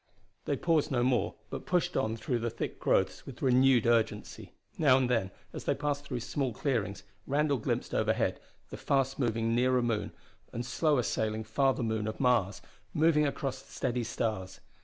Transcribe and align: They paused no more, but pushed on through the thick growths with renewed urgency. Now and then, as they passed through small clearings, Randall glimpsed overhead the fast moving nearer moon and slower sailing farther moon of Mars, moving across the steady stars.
They 0.45 0.57
paused 0.57 0.89
no 0.89 1.03
more, 1.03 1.35
but 1.51 1.67
pushed 1.67 1.95
on 1.95 2.17
through 2.17 2.39
the 2.39 2.49
thick 2.49 2.79
growths 2.79 3.27
with 3.27 3.43
renewed 3.43 3.85
urgency. 3.85 4.51
Now 4.79 4.97
and 4.97 5.07
then, 5.07 5.29
as 5.53 5.65
they 5.65 5.75
passed 5.75 6.05
through 6.05 6.21
small 6.21 6.53
clearings, 6.53 7.03
Randall 7.27 7.59
glimpsed 7.59 7.93
overhead 7.93 8.39
the 8.71 8.77
fast 8.77 9.19
moving 9.19 9.53
nearer 9.53 9.83
moon 9.83 10.11
and 10.51 10.65
slower 10.65 11.03
sailing 11.03 11.43
farther 11.43 11.83
moon 11.83 12.07
of 12.07 12.19
Mars, 12.19 12.63
moving 12.95 13.27
across 13.27 13.61
the 13.61 13.71
steady 13.73 14.03
stars. 14.03 14.59